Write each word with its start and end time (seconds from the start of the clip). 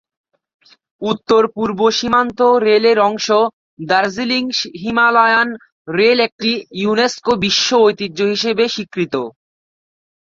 উত্তরপূর্ব 1.01 1.79
সীমান্ত 1.97 2.39
রেলের 2.65 2.97
অংশ 3.01 3.27
দার্জিলিং 3.83 4.43
হিমালয়ান 4.81 5.49
রেল 5.89 6.17
একটি 6.27 6.51
ইউনেস্কো 6.81 7.31
বিশ্ব 7.43 7.69
ঐতিহ্য 7.81 8.19
হিসেবে 8.33 8.63
স্বীকৃত। 8.67 9.15